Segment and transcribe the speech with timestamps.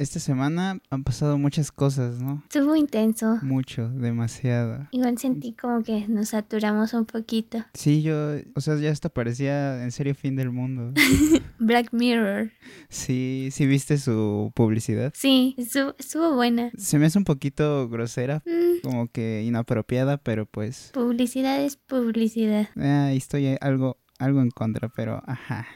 [0.00, 2.42] esta semana han pasado muchas cosas, ¿no?
[2.44, 3.38] Estuvo intenso.
[3.42, 4.88] Mucho, demasiado.
[4.92, 7.64] Igual sentí como que nos saturamos un poquito.
[7.74, 8.14] Sí, yo,
[8.54, 10.92] o sea, ya hasta parecía en serio fin del mundo.
[11.58, 12.50] Black Mirror.
[12.88, 15.12] Sí, sí viste su publicidad.
[15.14, 16.70] Sí, estuvo, estuvo buena.
[16.78, 22.68] Se me hace un poquito grosera, Mm, como que inapropiada, pero pues publicidad es publicidad.
[22.76, 25.66] eh, estoy algo, algo en contra, pero ajá.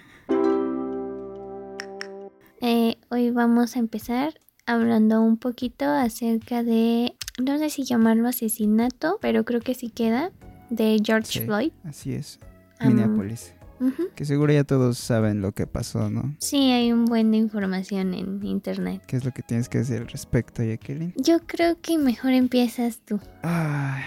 [3.15, 4.35] Hoy vamos a empezar
[4.67, 10.33] hablando un poquito acerca de, no sé si llamarlo asesinato, pero creo que sí queda,
[10.71, 11.45] de George Sí.
[11.45, 11.73] Floyd.
[11.85, 12.41] Así es.
[12.85, 13.55] Minneapolis.
[14.17, 16.35] Que seguro ya todos saben lo que pasó, ¿no?
[16.39, 19.03] Sí, hay un buen de información en internet.
[19.07, 21.13] ¿Qué es lo que tienes que decir al respecto, Jacqueline?
[21.17, 23.21] Yo creo que mejor empiezas tú.
[23.43, 24.03] Ay.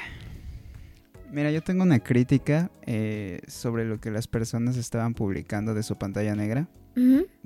[1.32, 5.96] Mira, yo tengo una crítica eh, sobre lo que las personas estaban publicando de su
[5.96, 6.68] pantalla negra.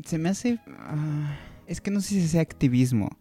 [0.06, 0.60] Se me hace...
[0.80, 1.36] ah,
[1.72, 3.18] es que no sé si sea activismo.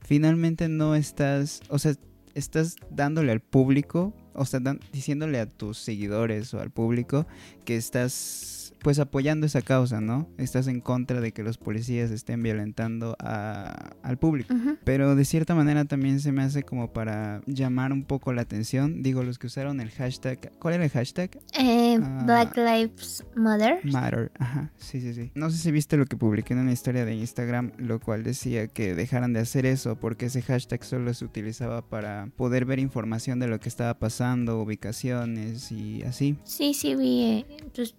[0.00, 1.62] Finalmente no estás...
[1.68, 1.94] O sea,
[2.34, 4.60] estás dándole al público, o sea,
[4.92, 7.26] diciéndole a tus seguidores o al público
[7.64, 10.28] que estás pues apoyando esa causa, ¿no?
[10.36, 14.54] Estás en contra de que los policías estén violentando a- al público.
[14.84, 19.02] Pero de cierta manera también se me hace como para llamar un poco la atención.
[19.02, 20.52] Digo, los que usaron el hashtag.
[20.58, 21.30] ¿Cuál era el hashtag?
[21.58, 22.22] Eh, Ah.
[22.26, 23.80] Black Lives Matter.
[23.86, 24.30] Matter.
[24.38, 25.30] Ajá, sí, sí, sí.
[25.34, 28.68] No sé si viste lo que publiqué en una historia de Instagram, lo cual decía
[28.68, 33.38] que dejaran de hacer eso porque ese hashtag solo se utilizaba para poder ver información
[33.40, 36.36] de lo que estaba pasando, ubicaciones y así.
[36.44, 37.94] Sí, sí, vi eh, tus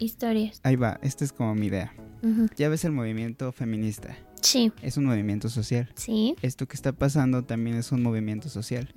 [0.00, 0.60] historias.
[0.64, 1.92] Ahí va, esta es como mi idea.
[2.56, 4.16] Ya ves el movimiento feminista.
[4.42, 5.90] Sí, Es un movimiento social.
[5.96, 6.34] sí.
[6.42, 8.92] Esto que está pasando también es un movimiento social.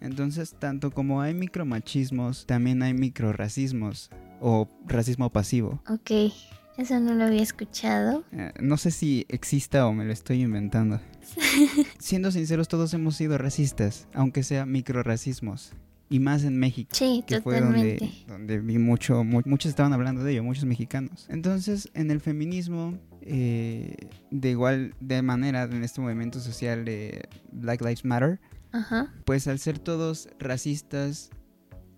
[0.00, 4.10] Entonces, tanto como hay micromachismos, también hay microracismos
[4.40, 5.82] o racismo pasivo.
[5.88, 6.32] Ok,
[6.78, 8.24] eso no lo había escuchado.
[8.32, 11.00] Eh, no sé si exista o me lo estoy inventando.
[11.98, 15.72] Siendo sinceros, todos hemos sido racistas, aunque sea microracismos.
[16.14, 16.90] Y más en México.
[16.92, 21.26] Sí, Que fue donde, donde vi mucho, mu- muchos estaban hablando de ello, muchos mexicanos.
[21.28, 23.96] Entonces, en el feminismo, eh,
[24.30, 28.38] de igual de manera, en este movimiento social de Black Lives Matter,
[28.72, 29.12] Ajá.
[29.24, 31.30] pues al ser todos racistas,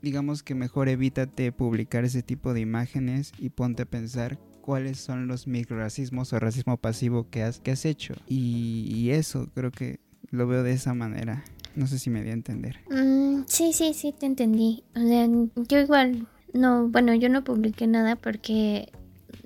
[0.02, 5.26] digamos que mejor evítate publicar ese tipo de imágenes y ponte a pensar cuáles son
[5.28, 8.14] los microracismos o racismo pasivo que has, que has hecho.
[8.26, 10.00] Y, y eso creo que
[10.30, 11.44] lo veo de esa manera.
[11.76, 12.80] No sé si me di a entender.
[12.90, 14.82] Mm, sí, sí, sí, te entendí.
[14.94, 15.28] O sea,
[15.68, 18.90] yo igual, no, bueno, yo no publiqué nada porque,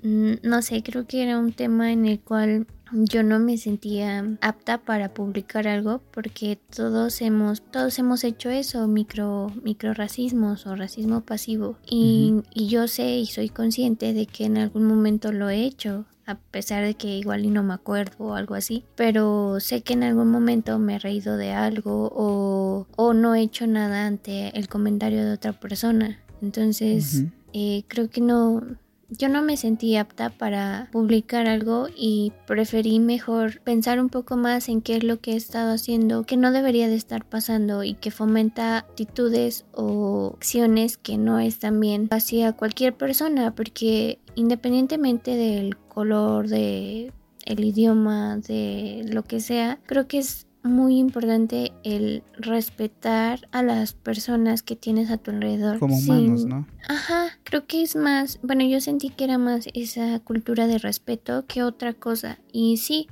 [0.01, 4.77] no sé, creo que era un tema en el cual yo no me sentía apta
[4.79, 11.77] para publicar algo porque todos hemos, todos hemos hecho eso, micro, microracismos o racismo pasivo.
[11.89, 16.05] Y, yo sé y soy consciente de que en algún momento lo he hecho.
[16.27, 18.85] A pesar de que igual y no me acuerdo o algo así.
[18.95, 23.41] Pero sé que en algún momento me he reído de algo o, o no he
[23.41, 26.19] hecho nada ante el comentario de otra persona.
[26.41, 28.63] Entonces, eh, creo que no,
[29.11, 34.69] yo no me sentí apta para publicar algo y preferí mejor pensar un poco más
[34.69, 37.93] en qué es lo que he estado haciendo, que no debería de estar pasando y
[37.93, 45.77] que fomenta actitudes o acciones que no están bien hacia cualquier persona, porque independientemente del
[45.77, 47.11] color, de
[47.45, 53.93] el idioma, de lo que sea, creo que es muy importante el respetar a las
[53.93, 55.79] personas que tienes a tu alrededor.
[55.79, 56.67] Como sin- humanos, ¿no?
[56.87, 61.45] Ajá, creo que es más, bueno, yo sentí que era más esa cultura de respeto
[61.47, 62.39] que otra cosa.
[62.51, 63.07] Y sí,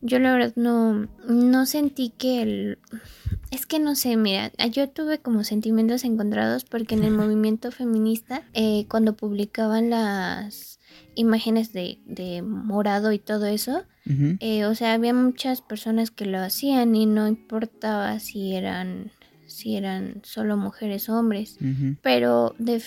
[0.00, 2.78] yo la verdad no, no sentí que el...
[3.50, 8.42] Es que no sé, mira, yo tuve como sentimientos encontrados porque en el movimiento feminista,
[8.54, 10.75] eh, cuando publicaban las
[11.16, 13.82] imágenes de, de morado y todo eso,
[14.38, 19.10] eh, o sea, había muchas personas que lo hacían y no importaba si eran,
[19.46, 21.56] si eran solo mujeres o hombres
[22.02, 22.80] pero de,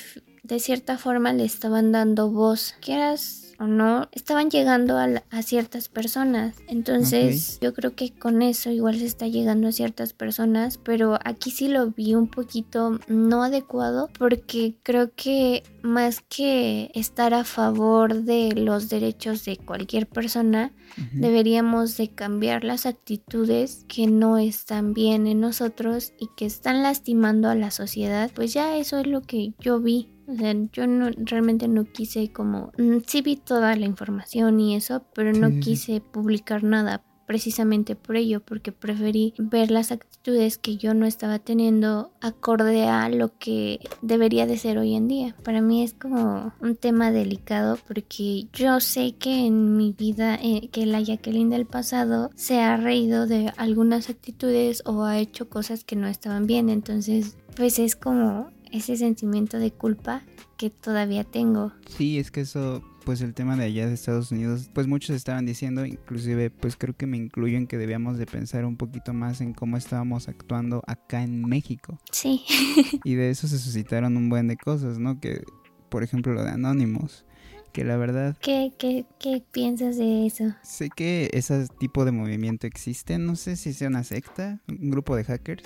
[0.44, 5.42] de cierta forma le estaban dando voz, quieras o no, estaban llegando a, la- a
[5.44, 6.56] ciertas personas.
[6.68, 11.52] Entonces yo creo que con eso igual se está llegando a ciertas personas, pero aquí
[11.52, 18.24] sí lo vi un poquito no adecuado porque creo que más que estar a favor
[18.24, 20.72] de los derechos de cualquier persona,
[21.14, 27.50] deberíamos de cambiar las actitudes que no están bien en nosotros y que están lastimando
[27.50, 30.10] a la sociedad, pues ya eso es lo que yo vi.
[30.30, 32.72] O sea, yo no, realmente no quise como...
[32.78, 35.60] mm, Sí vi toda la información y eso, pero no sí.
[35.60, 41.38] quise publicar nada precisamente por ello, porque preferí ver las actitudes que yo no estaba
[41.38, 45.36] teniendo acorde a lo que debería de ser hoy en día.
[45.44, 50.70] Para mí es como un tema delicado porque yo sé que en mi vida, eh,
[50.72, 55.84] que la Jacqueline del pasado se ha reído de algunas actitudes o ha hecho cosas
[55.84, 60.24] que no estaban bien, entonces pues es como ese sentimiento de culpa
[60.58, 61.72] que todavía tengo.
[61.88, 65.44] Sí, es que eso pues el tema de allá de Estados Unidos, pues muchos estaban
[65.46, 69.42] diciendo, inclusive pues creo que me incluyo en que debíamos de pensar un poquito más
[69.42, 71.98] en cómo estábamos actuando acá en México.
[72.12, 72.44] Sí.
[73.04, 75.20] y de eso se suscitaron un buen de cosas, ¿no?
[75.20, 75.42] Que
[75.90, 77.26] por ejemplo lo de Anonymous,
[77.72, 78.38] que la verdad...
[78.42, 80.54] ¿Qué, qué, qué piensas de eso?
[80.62, 85.16] Sé que ese tipo de movimiento existe, no sé si sea una secta, un grupo
[85.16, 85.64] de hackers.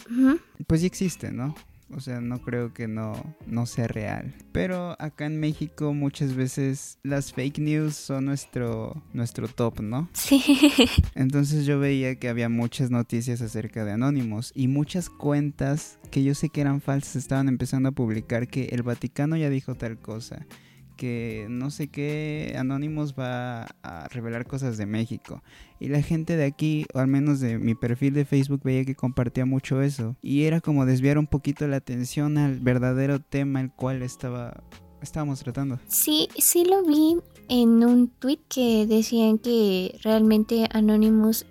[0.66, 1.56] Pues sí existe, ¿no?
[1.96, 3.14] O sea, no creo que no,
[3.46, 4.34] no sea real.
[4.52, 10.10] Pero acá en México muchas veces las fake news son nuestro, nuestro top, ¿no?
[10.14, 10.44] Sí.
[11.16, 16.36] Entonces yo veía que había muchas noticias acerca de Anónimos y muchas cuentas que yo
[16.36, 20.46] sé que eran falsas estaban empezando a publicar que el Vaticano ya dijo tal cosa
[20.94, 25.44] que no sé qué Anonymous va a revelar cosas de México.
[25.80, 28.96] Y la gente de aquí, o al menos de mi perfil de Facebook, veía que
[28.96, 30.16] compartía mucho eso.
[30.22, 34.64] Y era como desviar un poquito la atención al verdadero tema el cual estaba
[35.02, 35.80] estábamos tratando.
[35.88, 37.18] Sí, sí lo vi
[37.50, 41.46] en un tweet que decían que realmente Anonymous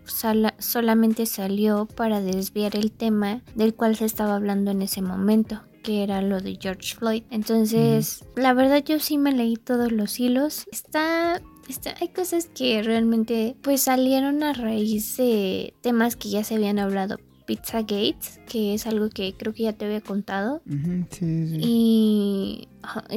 [0.59, 6.03] solamente salió para desviar el tema del cual se estaba hablando en ese momento que
[6.03, 7.25] era lo de George Floyd.
[7.31, 10.67] Entonces, la verdad yo sí me leí todos los hilos.
[10.71, 16.57] Está Está, hay cosas que realmente pues salieron a raíz de temas que ya se
[16.57, 17.19] habían hablado.
[17.53, 20.63] Pizza Gates, que es algo que creo que ya te había contado.
[21.11, 21.59] sí, sí.
[21.61, 22.69] Y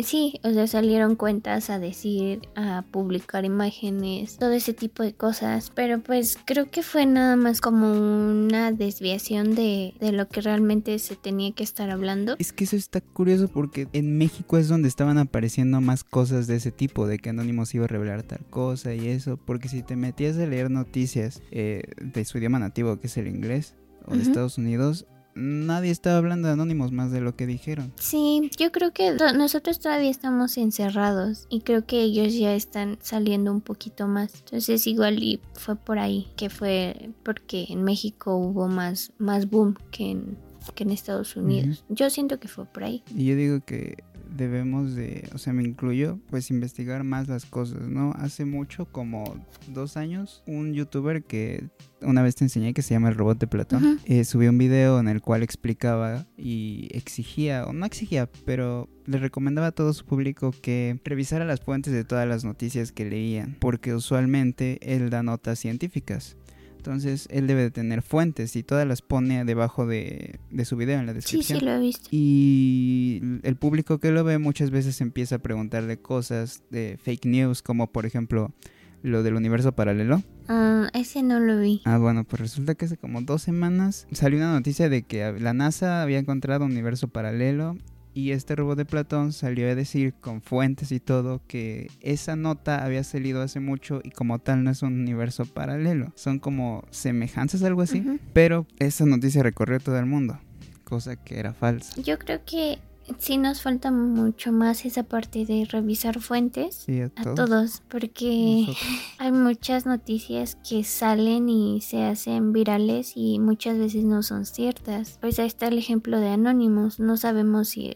[0.04, 5.72] sí, o sea, salieron cuentas a decir, a publicar imágenes, todo ese tipo de cosas.
[5.74, 11.00] Pero pues creo que fue nada más como una desviación de, de lo que realmente
[11.00, 12.36] se tenía que estar hablando.
[12.38, 16.58] Es que eso está curioso porque en México es donde estaban apareciendo más cosas de
[16.58, 19.38] ese tipo, de que Anonymous iba a revelar tal cosa y eso.
[19.38, 23.28] Porque si te metías a leer noticias eh, de su idioma nativo, que es el
[23.28, 23.76] inglés,
[24.08, 25.06] o de Estados Unidos,
[25.36, 27.94] nadie estaba hablando de Anónimos más de lo que dijeron.
[28.00, 33.52] Sí, yo creo que nosotros todavía estamos encerrados y creo que ellos ya están saliendo
[33.52, 34.34] un poquito más.
[34.36, 39.76] Entonces igual y fue por ahí, que fue porque en México hubo más, más boom
[39.92, 40.38] que en,
[40.74, 41.84] que en Estados Unidos.
[41.90, 43.04] Yo siento que fue por ahí.
[43.14, 43.98] Y yo digo que
[44.36, 48.14] debemos de, o sea, me incluyo, pues investigar más las cosas, ¿no?
[48.18, 51.70] Hace mucho, como dos años, un youtuber que
[52.02, 55.00] una vez te enseñé que se llama el robot de Platón, eh, subió un video
[55.00, 60.06] en el cual explicaba y exigía, o no exigía, pero le recomendaba a todo su
[60.06, 65.24] público que revisara las fuentes de todas las noticias que leían, porque usualmente él da
[65.24, 66.38] notas científicas.
[66.86, 71.08] Entonces él debe de tener fuentes y todas las pone debajo de, su video en
[71.08, 71.60] la descripción.
[71.60, 72.08] Sí, sí, lo he visto.
[72.12, 77.64] Y el público que lo ve muchas veces empieza a preguntarle cosas de fake news,
[77.64, 78.54] como por ejemplo
[79.02, 80.22] lo del universo paralelo.
[80.48, 81.82] Ah, ese no lo vi.
[81.86, 85.56] Ah, bueno, pues resulta que hace como dos semanas salió una noticia de que la
[85.56, 87.78] NASA había encontrado un universo paralelo
[88.16, 92.84] y este robot de Platón salió a decir con fuentes y todo que esa nota
[92.84, 96.14] había salido hace mucho y como tal no es un universo paralelo.
[96.16, 98.04] Son como semejanzas, algo así.
[98.32, 100.40] Pero esa noticia recorrió todo el mundo,
[100.86, 102.02] cosa que era falsa.
[102.02, 102.80] Yo creo que
[103.18, 106.86] sí nos falta mucho más esa parte de revisar fuentes
[107.16, 107.84] a, todos.
[107.90, 108.66] porque
[109.18, 115.18] hay muchas noticias que salen y se hacen virales y muchas veces no son ciertas.
[115.22, 117.94] Pues ahí está el ejemplo de Anonymous, no sabemos si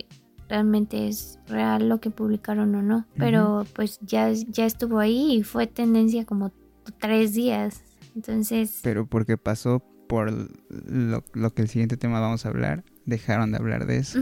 [0.47, 5.43] realmente es real lo que publicaron o no, pero pues ya, ya estuvo ahí y
[5.43, 6.51] fue tendencia como
[6.99, 7.83] tres días.
[8.15, 8.79] Entonces...
[8.83, 10.31] Pero porque pasó por
[10.69, 14.19] lo, lo que el siguiente tema vamos a hablar, dejaron de hablar de eso.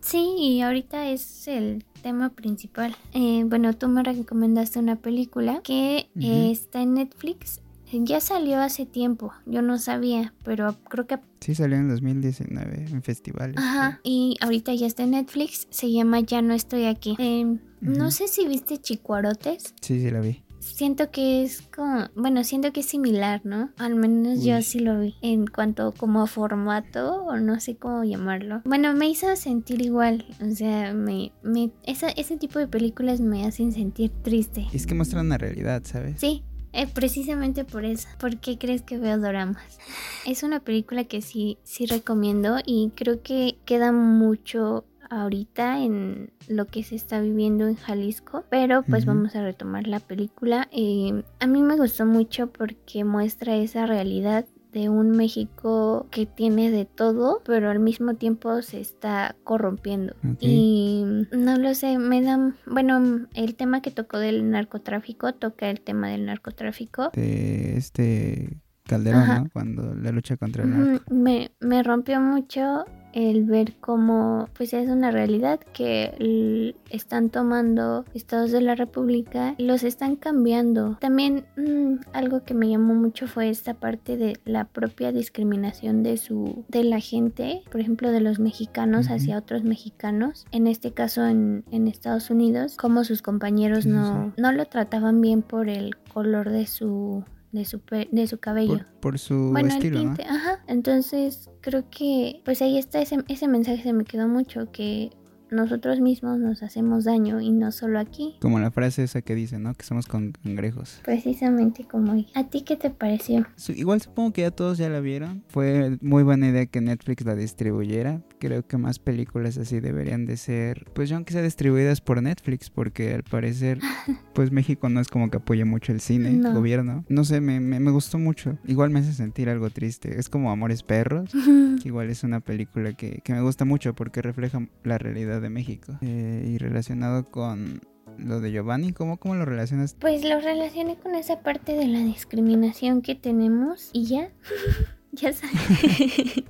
[0.00, 2.96] Sí, y ahorita es el tema principal.
[3.12, 7.60] Eh, bueno, tú me recomendaste una película que está en Netflix.
[7.92, 11.18] Ya salió hace tiempo, yo no sabía, pero creo que...
[11.40, 13.56] Sí, salió en 2019 en festivales.
[13.58, 17.16] Ajá, y ahorita ya está en Netflix, se llama Ya no estoy aquí.
[17.18, 19.74] Em, no sé si viste Chicuarotes.
[19.80, 20.40] Sí, sí, la vi
[20.74, 23.70] siento que es como, bueno, siento que es similar, ¿no?
[23.78, 28.62] Al menos yo sí lo vi en cuanto como formato o no sé cómo llamarlo.
[28.64, 33.72] Bueno, me hizo sentir igual, o sea, me, me ese tipo de películas me hacen
[33.72, 34.66] sentir triste.
[34.72, 36.20] Es que muestran la realidad, ¿sabes?
[36.20, 38.08] Sí, eh, precisamente por eso.
[38.18, 39.78] ¿Por qué crees que veo doramas?
[40.26, 46.66] Es una película que sí, sí recomiendo y creo que queda mucho ahorita en lo
[46.66, 50.68] que se está viviendo en Jalisco, pero pues vamos a retomar la película.
[50.72, 56.70] Eh, a mí me gustó mucho porque muestra esa realidad de un México que tiene
[56.70, 60.14] de todo, pero al mismo tiempo se está corrompiendo.
[60.38, 65.80] Y no lo sé, me da, bueno, el tema que tocó del narcotráfico, toca el
[65.80, 67.10] tema del narcotráfico.
[67.14, 69.26] De este Calderón.
[69.26, 69.50] ¿no?
[69.52, 71.14] Cuando la lucha contra el narco.
[71.14, 78.50] Me, me rompió mucho el ver cómo pues es una realidad que están tomando estados
[78.52, 83.74] de la república los están cambiando también mm, algo que me llamó mucho fue esta
[83.74, 89.06] parte de la propia discriminación de su de la gente por ejemplo de los mexicanos
[89.06, 89.14] Ujú.
[89.14, 94.52] hacia otros mexicanos en este caso en, en Estados Unidos como sus compañeros no no
[94.52, 98.86] lo trataban bien por el color de su de su pe- de su cabello Por,
[99.00, 100.14] por su bueno, estilo, el ¿no?
[100.14, 100.64] tinte, ajá.
[100.68, 105.10] Entonces, creo que, pues ahí está ese, ese mensaje, se me quedó mucho, que
[105.50, 108.36] nosotros mismos nos hacemos daño y no solo aquí.
[108.40, 109.74] Como la frase esa que dice, ¿no?
[109.74, 111.00] Que somos con cangrejos.
[111.04, 112.28] Precisamente como hoy.
[112.36, 113.44] ¿A ti qué te pareció?
[113.74, 115.42] Igual supongo que ya todos ya la vieron.
[115.48, 118.22] Fue muy buena idea que Netflix la distribuyera.
[118.40, 123.12] Creo que más películas así deberían de ser, pues aunque sea distribuidas por Netflix, porque
[123.14, 123.78] al parecer,
[124.34, 126.54] pues México no es como que apoya mucho el cine, el No.
[126.54, 127.04] gobierno.
[127.10, 128.58] No sé, me, me, me gustó mucho.
[128.66, 130.18] Igual me hace sentir algo triste.
[130.18, 131.30] Es como Amores Perros.
[131.32, 135.50] que Igual es una película que, que me gusta mucho porque refleja la realidad de
[135.50, 135.98] México.
[136.00, 137.80] Eh, y relacionado con
[138.18, 139.94] lo de Giovanni, ¿cómo, cómo lo relacionas?
[140.00, 144.30] Pues lo relacioné con esa parte de la discriminación que tenemos y ya,
[145.12, 146.44] ya sabes.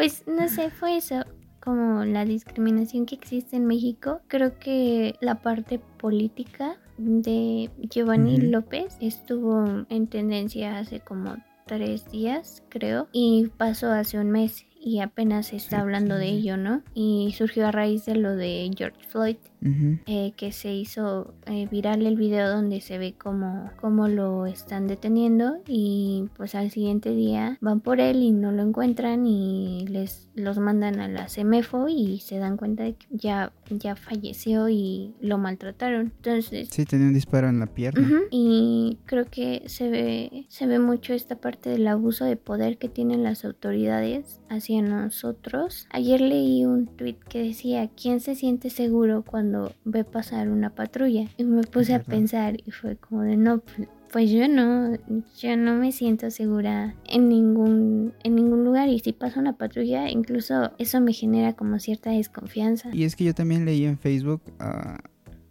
[0.00, 1.24] Pues no sé, fue eso,
[1.62, 4.22] como la discriminación que existe en México.
[4.28, 8.38] Creo que la parte política de Giovanni.
[8.38, 15.00] López estuvo en tendencia hace como tres días, creo, y pasó hace un mes y
[15.00, 16.82] apenas se está Sí, hablando de ello, ¿no?
[16.94, 19.98] Y surgió a raíz de lo de George Floyd Ujú.
[20.06, 24.86] eh, que se hizo eh, viral el video donde se ve cómo, cómo lo están
[24.86, 30.28] deteniendo y pues al siguiente día van por él y no lo encuentran y les
[30.34, 35.14] los mandan a la CEMEFO y se dan cuenta de que ya, ya falleció y
[35.20, 36.12] lo maltrataron.
[36.16, 38.00] Entonces Sí, tenía un disparo en la pierna.
[38.06, 42.78] Ujú, Y creo que se ve, se ve mucho esta parte del abuso de poder
[42.78, 45.86] que tienen las autoridades hacia nosotros.
[45.90, 49.49] Ayer leí un tweet que decía, ¿quién se siente seguro cuando
[49.84, 51.28] ve pasar una patrulla?
[51.36, 54.92] Y me puse a pensar y fue como de, no, pues- pues yo no,
[55.38, 60.10] yo no me siento segura en ningún, en ningún lugar y si pasa una patrulla,
[60.10, 62.88] incluso eso me genera como cierta desconfianza.
[62.92, 64.98] Y es que yo también leí en Facebook a,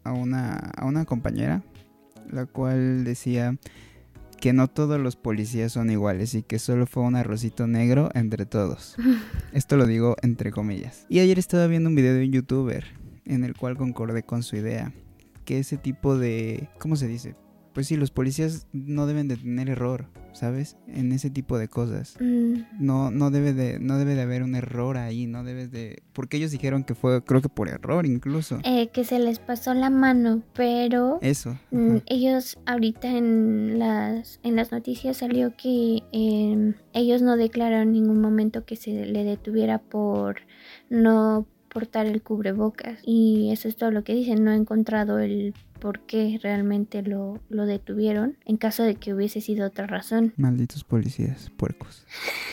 [0.04, 1.64] a una, a una compañera,
[2.30, 3.56] la cual decía
[4.42, 8.46] que no todos los policías son iguales y que solo fue un arrocito negro entre
[8.46, 8.98] todos.
[9.54, 11.06] Esto lo digo entre comillas.
[11.08, 12.86] Y ayer estaba viendo un video de un youtuber
[13.30, 14.92] en el cual concordé con su idea,
[15.46, 16.68] que ese tipo de...
[16.80, 17.36] ¿Cómo se dice?
[17.74, 20.76] Pues sí, los policías no deben de tener error, ¿sabes?
[20.88, 22.18] En ese tipo de cosas.
[22.20, 26.02] Mm, No, no debe de, no debe de haber un error ahí, no debes de,
[26.12, 28.58] porque ellos dijeron que fue, creo que por error incluso.
[28.64, 31.58] eh, que se les pasó la mano, pero Eso.
[31.70, 31.98] Mm.
[32.08, 38.20] Ellos ahorita en las en las noticias salió que eh, ellos no declararon en ningún
[38.20, 40.38] momento que se le detuviera por
[40.90, 41.48] no
[41.80, 44.44] portar el cubrebocas y eso es todo lo que dicen.
[44.44, 49.40] No he encontrado el por qué realmente lo, lo detuvieron en caso de que hubiese
[49.40, 50.34] sido otra razón.
[50.36, 52.06] Malditos policías, puercos.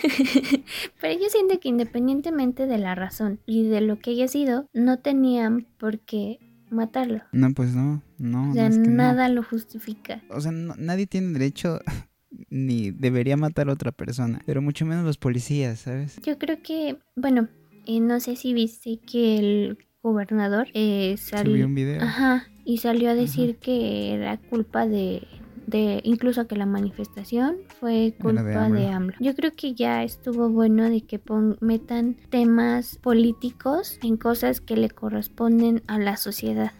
[1.01, 4.99] Pero yo siento que independientemente de la razón y de lo que haya sido, no
[5.01, 6.39] tenían por qué
[6.71, 7.23] matarlo.
[7.33, 8.97] No, pues no, no, O sea, no, es que no.
[8.97, 10.23] nada lo justifica.
[10.31, 11.81] O sea, no- nadie tiene derecho
[12.51, 16.21] ni debería matar a otra persona, pero mucho menos los policías, ¿sabes?
[16.25, 17.49] Yo creo que, bueno,
[17.87, 22.03] eh, no sé si viste que el gobernador eh, salió, un video.
[22.03, 25.27] ajá, y salió a decir que era culpa de,
[25.67, 28.97] de, incluso que la manifestación fue culpa de de AMLO.
[28.97, 29.17] AMLO.
[29.21, 34.77] Yo creo que ya estuvo bueno de que pon- metan temas políticos en cosas que
[34.77, 36.73] le corresponden a la sociedad.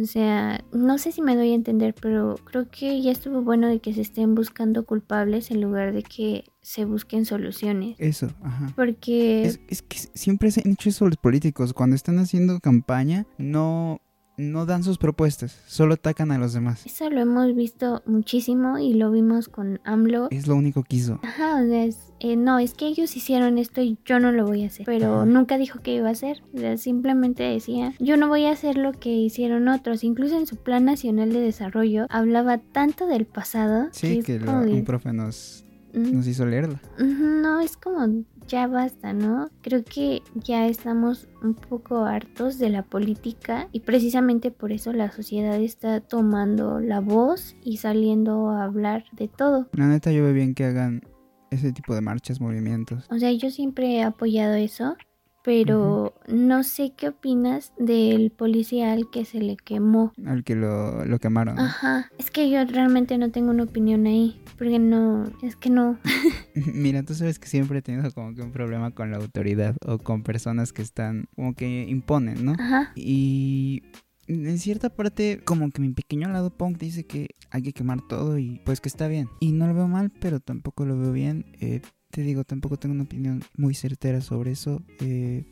[0.00, 3.68] O sea, no sé si me doy a entender, pero creo que ya estuvo bueno
[3.68, 7.96] de que se estén buscando culpables en lugar de que se busquen soluciones.
[7.98, 8.72] Eso, ajá.
[8.74, 11.74] Porque Es, es que siempre se han hecho eso los políticos.
[11.74, 14.00] Cuando están haciendo campaña, no,
[14.38, 16.84] no dan sus propuestas, solo atacan a los demás.
[16.86, 20.28] eso lo hemos visto muchísimo y lo vimos con AMLO.
[20.30, 21.20] Es lo único que hizo.
[21.22, 24.46] Ajá, o sea, es- eh, no, es que ellos hicieron esto y yo no lo
[24.46, 24.86] voy a hacer.
[24.86, 26.42] Pero nunca dijo que iba a hacer.
[26.54, 30.04] O sea, simplemente decía, yo no voy a hacer lo que hicieron otros.
[30.04, 33.88] Incluso en su Plan Nacional de Desarrollo hablaba tanto del pasado.
[33.90, 36.80] Sí, que lo- un profe nos, Mm, nos hizo leerla.
[36.98, 39.48] No, es como ya basta, ¿no?
[39.62, 45.10] Creo que ya estamos un poco hartos de la política y precisamente por eso la
[45.10, 49.68] sociedad está tomando la voz y saliendo a hablar de todo.
[49.72, 51.02] La neta yo veo bien que hagan
[51.50, 53.06] ese tipo de marchas, movimientos.
[53.10, 54.96] O sea, yo siempre he apoyado eso,
[55.42, 60.12] pero no sé qué opinas del policía al que se le quemó.
[60.24, 61.58] Al que lo, lo quemaron.
[61.58, 65.98] Ajá, es que yo realmente no tengo una opinión ahí, porque no, es que no.
[66.54, 69.98] Mira, tú sabes que siempre he tenido como que un problema con la autoridad o
[69.98, 72.52] con personas que están como que imponen, ¿no?
[72.58, 73.82] Ajá, Y
[74.26, 78.38] en cierta parte, como que mi pequeño lado punk dice que hay que quemar todo
[78.38, 79.28] y pues que está bien.
[79.40, 81.46] Y no lo veo mal, pero tampoco lo veo bien.
[81.60, 81.80] Eh,
[82.12, 84.82] te digo, tampoco tengo una opinión muy certera sobre eso.
[85.00, 85.46] Eh,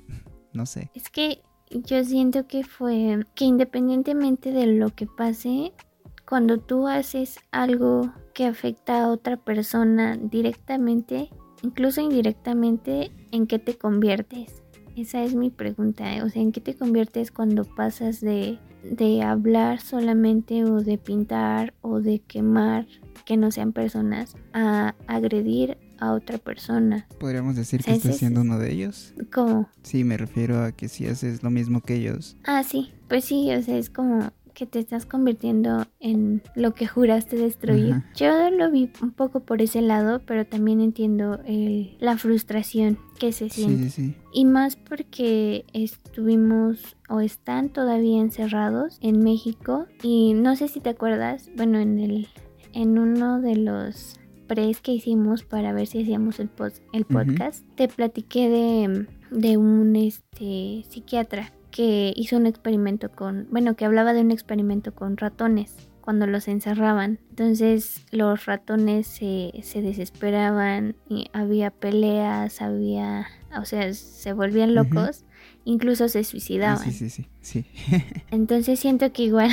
[0.52, 0.90] no sé.
[0.94, 1.40] es que
[1.70, 5.72] yo siento que fue que independientemente de lo que pase,
[6.28, 11.30] cuando tú haces algo que afecta a otra persona directamente,
[11.62, 14.62] incluso indirectamente, ¿en qué te conviertes?
[14.96, 16.22] Esa es mi pregunta, ¿eh?
[16.22, 21.72] o sea, ¿en qué te conviertes cuando pasas de, de hablar solamente o de pintar
[21.80, 22.86] o de quemar
[23.24, 27.06] que no sean personas a agredir a otra persona?
[27.18, 29.14] Podríamos decir que estás siendo uno de ellos.
[29.32, 29.68] ¿Cómo?
[29.82, 32.36] Sí, me refiero a que si haces lo mismo que ellos.
[32.44, 36.86] Ah, sí, pues sí, o sea, es como que te estás convirtiendo en lo que
[36.86, 37.92] juraste destruir.
[37.92, 38.04] Ajá.
[38.16, 43.32] Yo lo vi un poco por ese lado, pero también entiendo el, la frustración que
[43.32, 43.90] se Sí, siente.
[43.90, 44.14] sí, sí.
[44.34, 49.86] Y más porque estuvimos o están todavía encerrados en México.
[50.02, 52.28] Y no sé si te acuerdas, bueno, en el
[52.72, 54.19] en uno de los
[54.50, 59.56] pres que hicimos para ver si hacíamos el, pos- el podcast, te platiqué de, de
[59.56, 65.16] un este psiquiatra que hizo un experimento con, bueno, que hablaba de un experimento con
[65.16, 67.20] ratones cuando los encerraban.
[67.30, 75.24] Entonces los ratones se, se desesperaban y había peleas, había, o sea, se volvían locos,
[75.64, 76.90] incluso se Ah, suicidaban.
[76.90, 77.66] sí, sí, sí, sí.
[78.32, 79.50] Entonces siento que igual,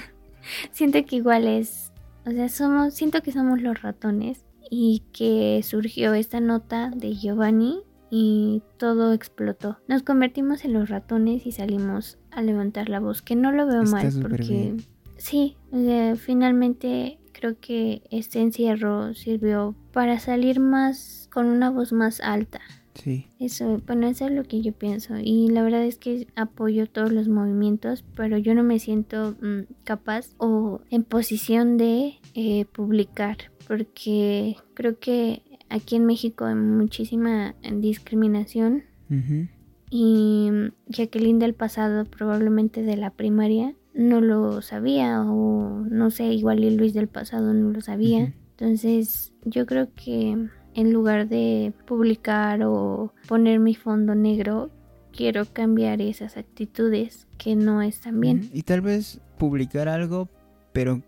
[0.72, 1.91] siento que igual es,
[2.24, 7.80] o sea, somos, siento que somos los ratones y que surgió esta nota de Giovanni
[8.10, 9.78] y todo explotó.
[9.88, 13.82] Nos convertimos en los ratones y salimos a levantar la voz, que no lo veo
[13.82, 14.84] Está mal porque bien.
[15.16, 21.92] sí, o sea, finalmente creo que este encierro sirvió para salir más con una voz
[21.92, 22.60] más alta.
[22.94, 23.26] Sí.
[23.38, 25.14] Eso, bueno, eso es lo que yo pienso.
[25.18, 29.72] Y la verdad es que apoyo todos los movimientos, pero yo no me siento mm,
[29.84, 37.54] capaz o en posición de eh, publicar, porque creo que aquí en México hay muchísima
[37.72, 39.48] discriminación Ujú.
[39.90, 40.50] y
[40.86, 46.76] Jacqueline del pasado, probablemente de la primaria, no lo sabía o no sé, igual y
[46.76, 48.32] Luis del pasado no lo sabía.
[48.52, 54.70] Entonces yo creo que en lugar de publicar o poner mi fondo negro,
[55.12, 58.48] quiero cambiar esas actitudes que no están bien.
[58.52, 60.28] Y tal vez publicar algo,
[60.72, 61.02] pero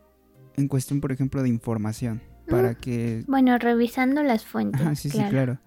[0.57, 2.21] en cuestión, por ejemplo, de información.
[2.49, 2.77] Para Mm.
[2.77, 3.25] que...
[3.27, 4.81] Bueno, revisando las fuentes.
[4.81, 5.27] Ajá, sí, claro.
[5.27, 5.59] sí, claro.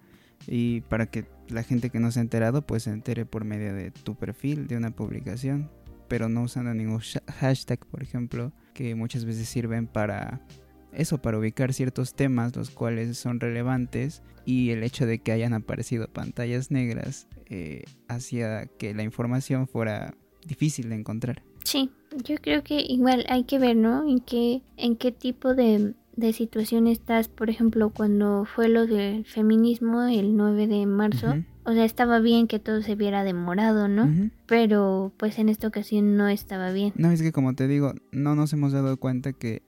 [0.46, 3.74] Y para que la gente que no se ha enterado, pues se entere por medio
[3.74, 5.70] de tu perfil, de una publicación.
[6.06, 7.00] Pero no usando ningún
[7.40, 10.40] hashtag, por ejemplo, que muchas veces sirven para
[10.92, 14.22] eso, para ubicar ciertos temas, los cuales son relevantes.
[14.44, 20.14] Y el hecho de que hayan aparecido pantallas negras eh, hacía que la información fuera
[20.46, 21.42] difícil de encontrar.
[21.64, 21.90] Sí,
[22.24, 24.08] yo creo que igual hay que ver, ¿no?
[24.08, 27.28] En qué, en qué tipo de, de situación estás.
[27.28, 31.34] Por ejemplo, cuando fue lo del feminismo el 9 de marzo.
[31.64, 34.30] O sea, estaba bien que todo se viera demorado, ¿no?
[34.46, 36.94] Pero pues en esta ocasión no estaba bien.
[36.96, 39.60] No, es que como te digo, no nos hemos dado cuenta que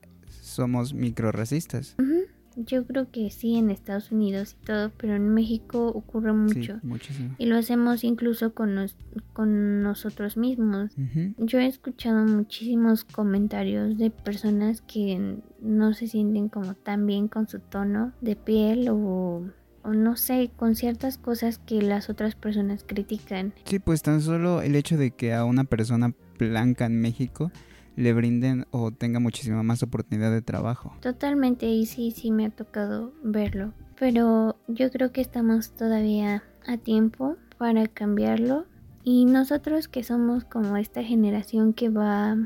[0.51, 1.97] somos microracistas.
[1.99, 2.21] Ujú.
[2.57, 6.75] Yo creo que sí en Estados Unidos y todo, pero en México ocurre mucho.
[6.75, 7.35] Sí, muchísimo.
[7.39, 8.97] Y lo hacemos incluso con, nos-
[9.33, 10.91] con nosotros mismos.
[11.39, 17.49] Yo he escuchado muchísimos comentarios de personas que no se sienten como tan bien con
[17.49, 19.45] su tono de piel o,
[19.83, 23.55] o no sé, con ciertas cosas que las otras personas critican.
[23.65, 27.53] Sí, pues tan solo el hecho de que a una persona blanca en México
[28.01, 30.93] le brinden o tenga muchísima más oportunidad de trabajo.
[31.01, 33.73] Totalmente, y sí, sí me ha tocado verlo.
[33.99, 38.65] Pero yo creo que estamos todavía a tiempo para cambiarlo.
[39.05, 42.37] Y nosotros que somos como esta generación que va,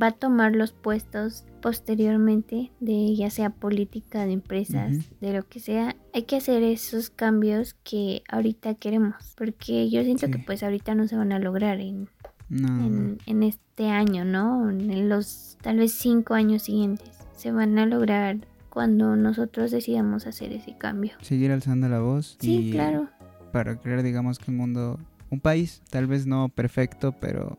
[0.00, 5.04] va a tomar los puestos posteriormente de ya sea política, de empresas, Ujú.
[5.20, 9.14] de lo que sea, hay que hacer esos cambios que ahorita queremos.
[9.36, 10.32] Porque yo siento Sí.
[10.32, 12.08] que pues ahorita no se van a lograr en,
[12.48, 12.68] no.
[12.86, 14.70] en, en este año, ¿no?
[14.70, 17.10] En los tal vez cinco años siguientes.
[17.36, 18.38] Se van a lograr
[18.68, 21.12] cuando nosotros decidamos hacer ese cambio.
[21.20, 22.36] Seguir alzando la voz.
[22.40, 23.08] Sí, y claro.
[23.52, 24.98] Para crear, digamos, que un mundo,
[25.30, 27.58] un país, tal vez no perfecto, pero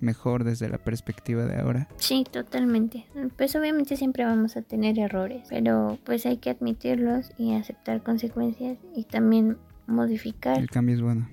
[0.00, 1.88] mejor desde la perspectiva de ahora.
[1.96, 3.06] Sí, totalmente.
[3.36, 8.78] Pues obviamente siempre vamos a tener errores, pero pues hay que admitirlos y aceptar consecuencias
[8.94, 10.58] y también modificar.
[10.58, 11.28] El cambio es bueno.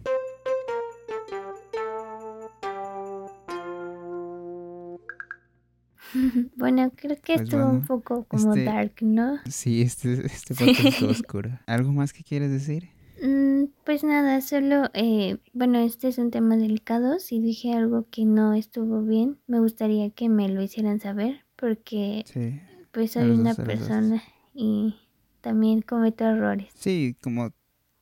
[6.58, 9.38] Bueno, creo que Pues estuvo bueno, un poco como este- dark, ¿no?
[9.50, 11.60] Sí, este, este podcast estuvo oscuro.
[11.67, 12.89] ¿Algo más que quieres decir?
[13.24, 17.20] Mm, pues nada, solo, eh, bueno, este es un tema delicado.
[17.20, 22.24] Si dije algo que no estuvo bien, me gustaría que me lo hicieran saber, porque
[22.28, 22.60] Sí.
[22.91, 24.22] pues soy una persona
[24.54, 24.96] y
[25.41, 26.67] también cometo errores.
[26.76, 27.52] Sí, como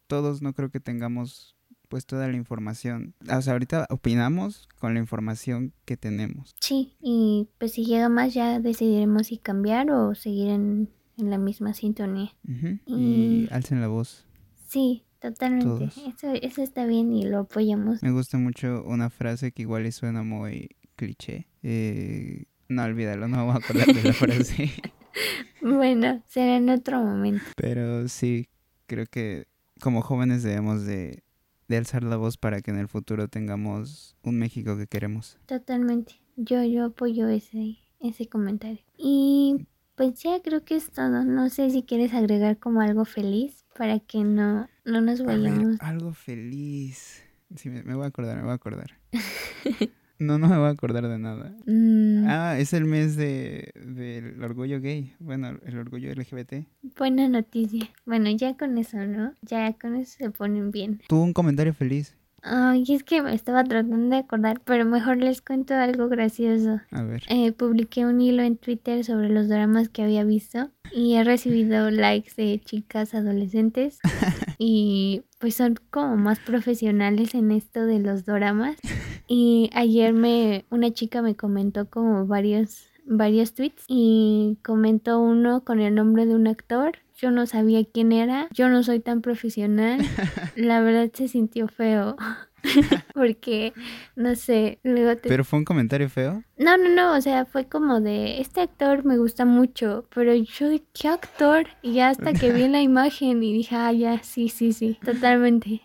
[0.07, 1.54] todos no creo que tengamos
[1.95, 3.15] pues toda la información.
[3.33, 6.53] O sea, ahorita opinamos con la información que tenemos.
[6.59, 11.37] Sí, y pues si llega más ya decidiremos si cambiar o seguir en, en la
[11.37, 12.35] misma sintonía.
[12.43, 13.53] Ujú, Y Mm.
[13.53, 14.25] alcen la voz.
[14.67, 15.65] Sí, totalmente.
[15.67, 15.97] Todos.
[15.99, 18.03] Eso, eso está bien y lo apoyamos.
[18.03, 21.47] Me gusta mucho una frase que igual y suena muy cliché.
[21.63, 24.69] Eh, no, olvídalo, no voy a acordar de la frase.
[25.61, 27.45] Bueno, será en otro momento.
[27.55, 28.49] Pero sí,
[28.85, 29.47] creo que
[29.79, 31.23] como jóvenes debemos de,
[31.67, 35.37] de alzar la voz para que en el futuro tengamos un México que queremos.
[35.45, 36.15] Totalmente.
[36.35, 38.79] Yo, yo apoyo ese, ese comentario.
[38.97, 41.23] Y pues ya creo que es todo.
[41.23, 45.77] No sé si quieres agregar como algo feliz para que no, no nos vayamos.
[45.79, 47.23] algo feliz.
[47.55, 48.99] Sí, me, me voy a acordar, me voy a acordar.
[50.19, 51.55] no, no me voy a acordar de nada.
[51.65, 55.13] Mm, Ah, es el mes de del orgullo gay.
[55.19, 56.67] Bueno, el orgullo LGBT.
[56.97, 57.89] Buena noticia.
[58.05, 59.33] Bueno, ya con eso, ¿no?
[59.41, 61.01] Ya con eso se ponen bien.
[61.07, 62.15] Tuvo un comentario feliz.
[62.47, 66.79] Ay, es que me estaba tratando de acordar, pero mejor les cuento algo gracioso.
[66.91, 67.23] A ver.
[67.27, 71.89] Eh, publiqué un hilo en Twitter sobre los dramas que había visto y he recibido
[71.91, 73.97] likes de chicas adolescentes
[74.59, 78.77] y pues son como más profesionales en esto de los dramas.
[79.27, 85.79] Y ayer me una chica me comentó como varios varios tweets y comentó uno con
[85.79, 86.99] el nombre de un actor.
[87.17, 89.99] Yo no sabía quién era, yo no soy tan profesional.
[90.55, 92.17] La verdad se sintió feo.
[93.13, 93.73] Porque,
[94.15, 96.43] no sé, luego te Pero fue un comentario feo.
[96.57, 100.69] no, no, no, o sea, fue como de, este actor me gusta mucho, pero yo
[100.69, 104.49] de qué actor, y ya hasta que vi la imagen y dije, ah, ya, sí,
[104.49, 105.81] sí, sí, totalmente.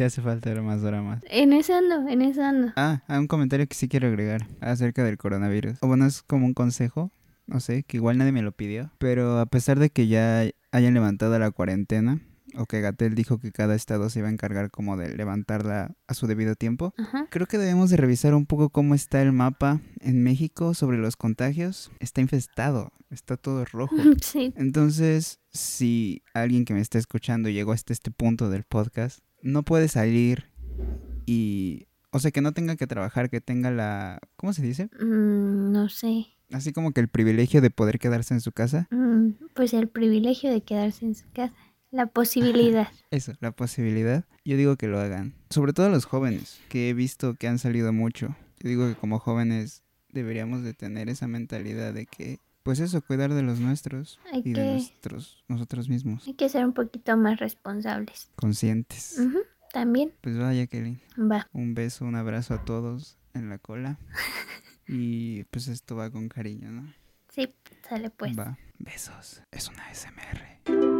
[0.00, 1.22] Te hace falta ver más dramas.
[1.28, 2.72] en eso ando, en eso ando.
[2.74, 5.76] Ah, ah, un comentario que sí quiero agregar acerca del coronavirus.
[5.82, 7.12] O bueno, es como un consejo,
[7.46, 8.90] no sé, que igual nadie me lo pidió.
[8.96, 12.18] Pero a pesar de que ya hayan levantado la cuarentena,
[12.56, 16.14] o que Gatel dijo que cada estado se iba a encargar como de levantarla a
[16.14, 17.26] su debido tiempo, Ajá.
[17.28, 21.16] creo que debemos de revisar un poco cómo está el mapa en México sobre los
[21.16, 21.90] contagios.
[22.00, 23.96] Está infestado, está todo rojo.
[24.22, 29.62] Sí, Entonces, si alguien que me está escuchando llegó hasta este punto del podcast, no
[29.62, 30.50] puede salir
[31.26, 31.86] y...
[32.12, 34.18] O sea, que no tenga que trabajar, que tenga la...
[34.36, 34.86] ¿Cómo se dice?
[35.00, 38.88] mm, no sé, Así como que el privilegio de poder quedarse en su casa.
[38.90, 41.54] Mm, pues el privilegio de quedarse en su casa,
[41.90, 42.88] la posibilidad.
[43.10, 44.24] Eso, la posibilidad.
[44.44, 45.34] Yo digo que lo hagan.
[45.50, 48.34] Sobre todo los jóvenes, que he visto que han salido mucho.
[48.60, 53.32] Yo digo que como jóvenes deberíamos de tener esa mentalidad de que, pues eso, cuidar
[53.34, 56.26] de los nuestros Hay y de nuestros, nosotros mismos.
[56.26, 58.30] Hay que ser un poquito más responsables.
[58.36, 59.20] Conscientes.
[59.72, 61.00] También Pues vaya, Kelly.
[61.16, 61.48] va.
[61.52, 63.98] Un beso, un abrazo a todos en la cola.
[64.92, 66.92] Y pues esto va con cariño, ¿no?
[67.28, 67.54] Sí,
[67.88, 68.36] sale pues.
[68.36, 68.58] Va.
[68.80, 69.40] Besos.
[69.52, 70.99] Es una SMR.